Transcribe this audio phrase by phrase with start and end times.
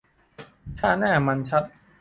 [0.79, 1.63] ถ้าหน้ามันชัด